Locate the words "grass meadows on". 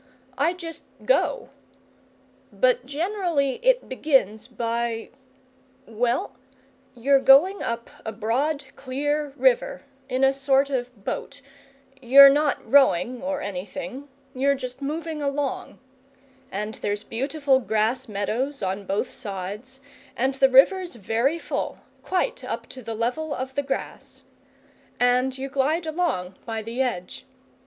17.59-18.85